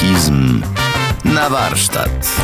[0.00, 0.62] Katechizm
[1.24, 2.36] na warsztat.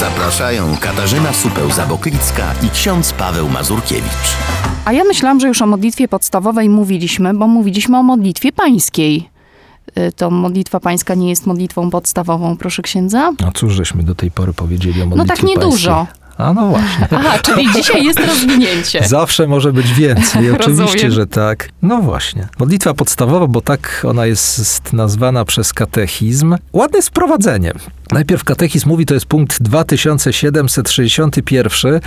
[0.00, 4.36] Zapraszają Katarzyna Supeł-Zaboklicka i ksiądz Paweł Mazurkiewicz.
[4.84, 9.28] A ja myślałam, że już o modlitwie podstawowej mówiliśmy, bo mówiliśmy o modlitwie pańskiej.
[9.98, 13.32] Y, To modlitwa pańska nie jest modlitwą podstawową, proszę księdza?
[13.48, 16.06] A cóż żeśmy do tej pory powiedzieli o modlitwie tak niedużo.
[16.38, 17.08] A no właśnie.
[17.18, 19.02] Aha, czyli dzisiaj jest rozwinięcie.
[19.06, 21.68] Zawsze może być więcej, oczywiście, że tak.
[21.82, 22.48] No właśnie.
[22.58, 26.56] Modlitwa podstawowa, bo tak ona jest nazwana przez katechizm.
[26.72, 27.72] Ładne jest wprowadzenie.
[28.12, 32.00] Najpierw katechizm mówi, to jest punkt 2761,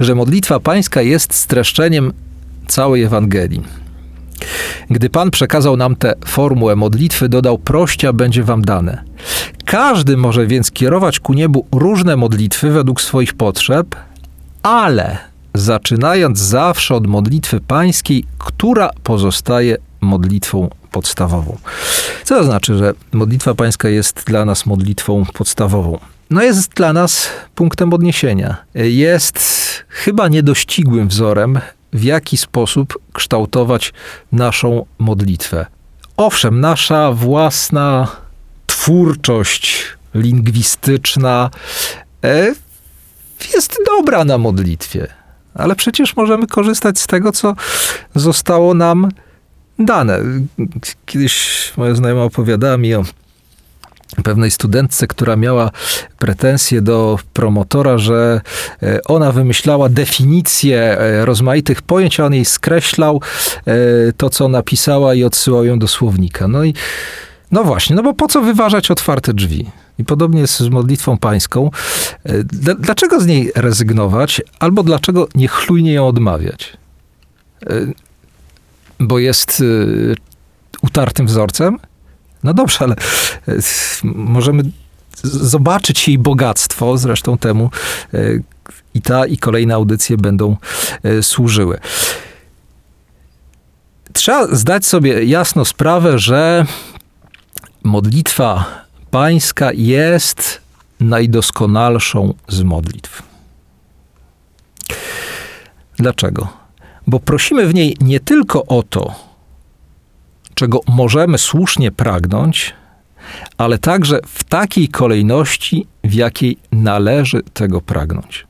[0.00, 2.12] że modlitwa pańska jest streszczeniem
[2.68, 3.62] całej Ewangelii.
[4.90, 9.02] Gdy Pan przekazał nam tę formułę modlitwy, dodał: Prościa będzie wam dane.
[9.72, 13.96] Każdy może więc kierować ku niebu różne modlitwy według swoich potrzeb,
[14.62, 15.18] ale
[15.54, 21.58] zaczynając zawsze od modlitwy pańskiej, która pozostaje modlitwą podstawową.
[22.24, 25.98] Co to znaczy, że modlitwa pańska jest dla nas modlitwą podstawową?
[26.30, 28.56] No jest dla nas punktem odniesienia.
[28.74, 29.38] Jest
[29.88, 31.60] chyba niedościgłym wzorem,
[31.92, 33.92] w jaki sposób kształtować
[34.32, 35.66] naszą modlitwę.
[36.16, 38.08] Owszem, nasza własna
[38.82, 41.50] twórczość lingwistyczna
[42.24, 42.54] e,
[43.54, 45.06] jest dobra na modlitwie,
[45.54, 47.54] ale przecież możemy korzystać z tego, co
[48.14, 49.08] zostało nam
[49.78, 50.18] dane.
[51.06, 53.04] Kiedyś moja znajoma opowiadała mi o
[54.24, 55.70] pewnej studentce, która miała
[56.18, 58.40] pretensje do promotora, że
[58.82, 63.20] e, ona wymyślała definicję e, rozmaitych pojęć, a on jej skreślał
[63.66, 63.72] e,
[64.16, 66.48] to, co napisała i odsyłał ją do słownika.
[66.48, 66.74] No i
[67.52, 69.70] no właśnie, no bo po co wyważać otwarte drzwi?
[69.98, 71.70] I podobnie jest z modlitwą pańską.
[72.24, 76.72] E, Dla- Dlaczego z niej rezygnować, albo dlaczego niechlujnie ją odmawiać?
[77.66, 77.74] E,
[79.00, 79.64] Bo jest e,
[80.82, 81.78] utartym wzorcem?
[82.44, 82.94] No dobrze, ale
[84.04, 84.62] możemy
[85.22, 87.70] zobaczyć jej bogactwo, zresztą temu
[88.94, 90.56] i ta, i kolejne audycje będą
[91.22, 91.78] służyły.
[94.12, 96.66] Trzeba zdać sobie jasno sprawę, że
[97.84, 98.64] modlitwa
[99.10, 100.60] pańska jest
[101.00, 103.22] najdoskonalszą z modlitw.
[105.96, 106.48] Dlaczego?
[107.06, 109.14] Bo prosimy w niej nie tylko o to,
[110.54, 112.74] czego możemy słusznie pragnąć,
[113.58, 118.46] ale także w takiej kolejności, w jakiej należy tego pragnąć.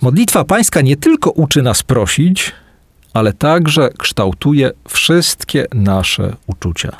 [0.00, 2.52] Modlitwa pańska nie tylko uczy nas prosić,
[3.14, 6.92] ale także kształtuje wszystkie nasze uczucia.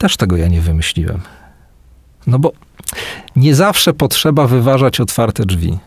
[0.00, 1.20] Też tego ja nie wymyśliłem.
[2.26, 2.52] No bo
[3.36, 5.78] nie zawsze potrzeba wyważać otwarte drzwi.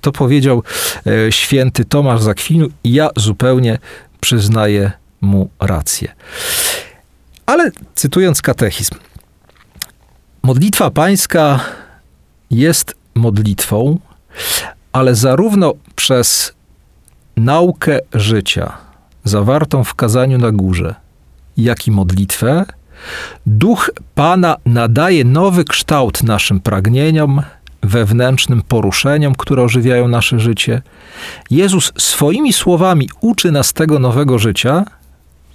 [0.00, 0.62] To powiedział
[1.06, 3.78] e, święty Tomasz z Akwinu i ja zupełnie
[4.20, 6.14] przyznaję mu rację.
[7.46, 8.94] Ale cytując katechizm,
[10.42, 11.60] modlitwa pańska
[12.50, 13.98] jest modlitwą,
[14.92, 16.52] ale zarówno przez
[17.36, 18.72] naukę życia
[19.24, 20.94] zawartą w kazaniu na górze,
[21.56, 22.64] jak i modlitwę,
[23.46, 27.42] Duch Pana nadaje nowy kształt naszym pragnieniom,
[27.82, 30.82] wewnętrznym poruszeniom, które ożywiają nasze życie.
[31.50, 34.84] Jezus swoimi słowami uczy nas tego nowego życia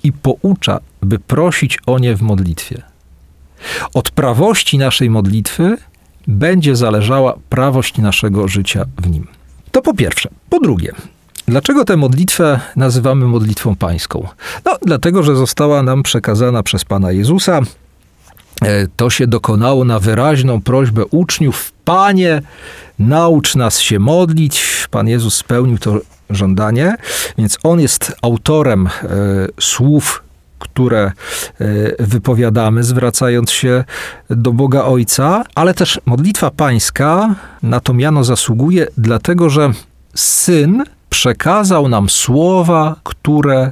[0.03, 2.81] i poucza, by prosić o nie w modlitwie.
[3.93, 5.77] Od prawości naszej modlitwy
[6.27, 9.27] będzie zależała prawość naszego życia w nim.
[9.71, 10.29] To po pierwsze.
[10.49, 10.93] Po drugie,
[11.47, 14.27] Dlaczego tę modlitwę nazywamy modlitwą pańską?
[14.65, 17.61] No, dlatego, że została nam przekazana przez Pana Jezusa.
[18.61, 22.41] E, To się dokonało na wyraźną prośbę uczniów: Panie,
[22.99, 24.87] naucz nas się modlić.
[24.91, 25.99] Pan Jezus spełnił to
[26.29, 26.95] żądanie,
[27.37, 28.89] więc on jest autorem e,
[29.59, 30.23] słów,
[30.59, 31.13] które e,
[31.99, 33.83] wypowiadamy, zwracając się
[34.29, 39.71] do Boga Ojca, ale też modlitwa pańska na to miano zasługuje, dlatego że
[40.15, 43.71] syn przekazał nam słowa, które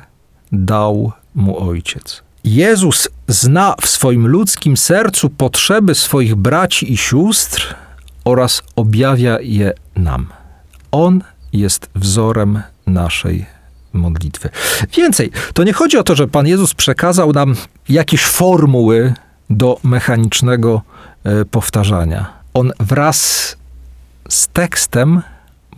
[0.52, 2.24] dał mu ojciec.
[2.44, 7.76] Jezus zna w swoim ludzkim sercu potrzeby swoich braci i sióstr
[8.26, 10.28] oraz objawia je nam.
[10.92, 11.24] On
[11.54, 13.46] jest wzorem naszej
[13.94, 14.50] modlitwy.
[14.98, 17.56] Więcej, to nie chodzi o to, że Pan Jezus przekazał nam
[17.90, 19.14] jakieś formuły
[19.50, 20.82] do mechanicznego
[21.24, 22.34] e, powtarzania.
[22.54, 23.58] On wraz
[24.30, 25.22] z tekstem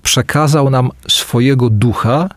[0.07, 2.29] przekazał nam swojego ducha,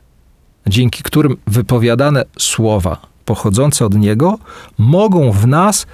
[0.67, 4.38] dzięki którym wypowiadane słowa pochodzące od Niego
[4.78, 5.87] mogą w nas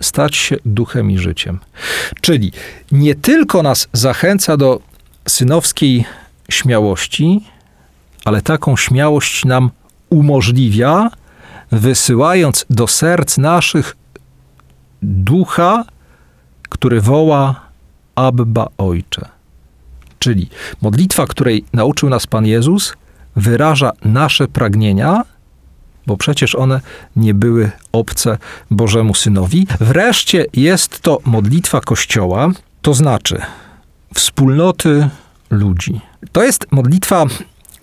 [0.00, 1.58] stać się duchem i życiem.
[2.20, 2.52] Czyli
[2.92, 4.80] nie tylko nas zachęca do
[5.28, 6.04] synowskiej
[6.50, 7.40] śmiałości,
[8.24, 9.70] ale taką śmiałość nam
[10.10, 11.10] umożliwia,
[11.72, 13.96] wysyłając do serc naszych
[15.02, 15.84] ducha,
[16.68, 17.60] który woła
[18.14, 19.39] Abba Ojcze.
[20.20, 20.48] Czyli
[20.82, 22.94] modlitwa, której nauczył nas Pan Jezus,
[23.36, 25.22] wyraża nasze pragnienia,
[26.06, 26.80] bo przecież one
[27.16, 28.38] nie były obce
[28.70, 29.66] Bożemu Synowi.
[29.80, 32.48] Wreszcie jest to modlitwa Kościoła,
[32.82, 33.40] to znaczy
[34.14, 35.08] wspólnoty
[35.50, 36.00] ludzi.
[36.32, 37.26] To jest modlitwa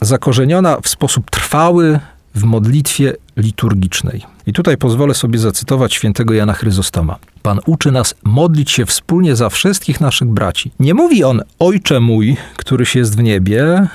[0.02, 2.00] zakorzeniona w sposób trwały
[2.36, 4.26] w modlitwie liturgicznej.
[4.48, 7.16] I tutaj pozwolę sobie zacytować świętego Jana Chryzostoma.
[7.48, 10.72] Pan uczy nas modlić się wspólnie za wszystkich naszych braci.
[10.80, 13.88] Nie mówi on Ojcze mój, któryś jest w niebie,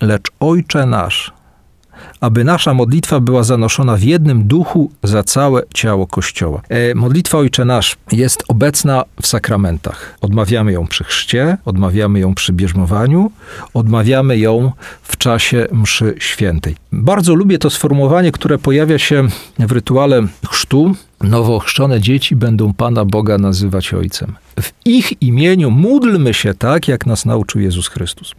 [0.00, 1.32] lecz Ojcze nasz,
[2.20, 6.62] aby nasza modlitwa była zanoszona w jednym duchu za całe ciało Kościoła.
[6.68, 10.18] E, modlitwa Ojcze Nasz jest obecna w sakramentach.
[10.20, 13.30] Odmawiamy ją przy chrzcie, odmawiamy ją przy bierzmowaniu,
[13.74, 14.72] odmawiamy ją
[15.02, 16.76] w czasie mszy świętej.
[16.92, 19.28] Bardzo lubię to sformułowanie, które pojawia się
[19.58, 20.94] w rytuale chrztu.
[21.20, 21.60] Nowo
[22.00, 24.34] dzieci będą Pana Boga nazywać Ojcem.
[24.60, 28.34] W ich imieniu módlmy się tak, jak nas nauczył Jezus Chrystus.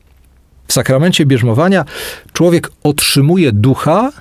[0.69, 1.86] W sakramencie bierzmowania
[2.33, 4.12] człowiek otrzymuje ducha,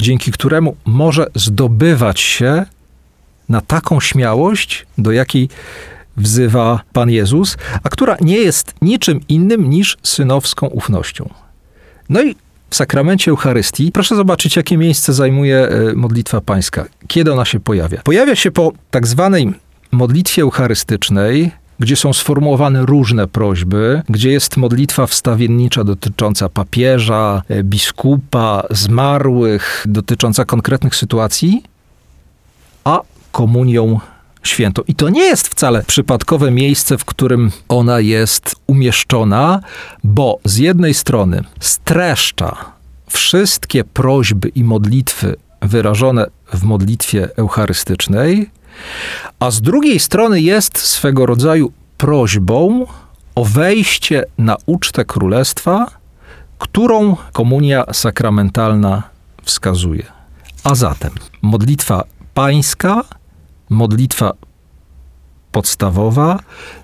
[0.00, 2.64] dzięki któremu może zdobywać się
[3.48, 5.48] na taką śmiałość, do jakiej
[6.16, 11.28] wzywa Pan Jezus, a która nie jest niczym innym niż synowską ufnością.
[12.08, 12.36] No i
[12.70, 16.84] w sakramencie Eucharystii, proszę zobaczyć, jakie miejsce zajmuje e, modlitwa pańska.
[17.08, 18.00] Kiedy ona się pojawia?
[18.04, 19.52] Pojawia się po tak zwanej
[19.92, 21.50] modlitwie eucharystycznej,
[21.82, 30.44] gdzie są sformułowane różne prośby, gdzie jest modlitwa wstawiennicza dotycząca papieża, e, biskupa, zmarłych, dotycząca
[30.44, 31.62] konkretnych sytuacji,
[32.84, 33.00] a
[33.32, 34.00] komunią
[34.42, 34.82] świętą.
[34.88, 39.60] I to nie jest wcale przypadkowe miejsce, w którym ona jest umieszczona,
[40.04, 42.56] bo z jednej strony streszcza
[43.10, 48.50] wszystkie prośby i modlitwy wyrażone w modlitwie eucharystycznej,
[49.40, 52.86] a z drugiej strony jest swego rodzaju prośbą
[53.34, 55.86] o wejście na ucztę królestwa,
[56.58, 59.02] którą komunia sakramentalna
[59.42, 60.06] wskazuje.
[60.64, 61.10] A zatem
[61.42, 62.04] modlitwa
[62.34, 63.04] pańska,
[63.70, 64.32] modlitwa
[65.52, 66.38] podstawowa,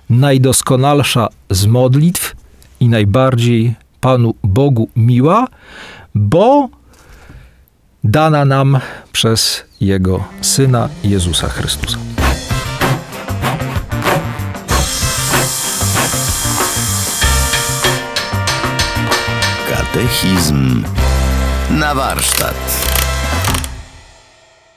[0.09, 2.35] najdoskonalsza z modlitw
[2.79, 5.47] i najbardziej Panu Bogu miła,
[6.15, 6.69] bo
[8.03, 8.79] dana nam
[9.11, 11.97] przez Jego Syna Jezusa Chrystusa.
[19.69, 20.83] Katechizm
[21.69, 22.88] na warsztat.